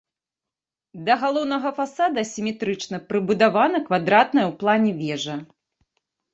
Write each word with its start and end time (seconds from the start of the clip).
Да 1.09 1.17
галоўнага 1.23 1.69
фасада 1.81 2.17
асіметрычна 2.25 3.03
прыбудавана 3.13 3.85
квадратная 3.91 4.45
ў 4.51 4.59
плане 4.65 4.91
вежа. 5.07 5.41